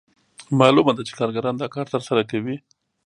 معلومه 0.59 0.91
ده 0.97 1.01
چې 1.07 1.13
کارګران 1.19 1.55
دا 1.57 1.67
کار 1.75 1.85
ترسره 1.93 2.21
کوي 2.31 2.55